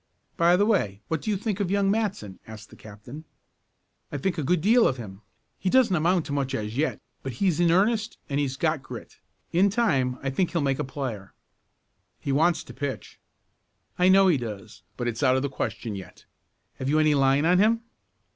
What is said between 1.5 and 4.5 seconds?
of young Matson?" asked the captain. "I think a